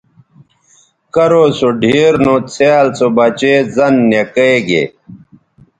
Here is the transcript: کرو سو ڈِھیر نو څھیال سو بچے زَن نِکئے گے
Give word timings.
کرو 1.13 1.45
سو 1.57 1.67
ڈِھیر 1.81 2.13
نو 2.25 2.35
څھیال 2.53 2.87
سو 2.97 3.07
بچے 3.17 3.53
زَن 3.75 3.93
نِکئے 4.09 4.55
گے 4.67 4.83